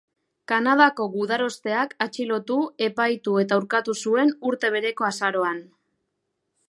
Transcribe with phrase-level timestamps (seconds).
[0.51, 2.57] Kanadako gudarosteak atxilotu,
[2.87, 5.63] epaitu eta urkatu zuen, urte bereko azaroan.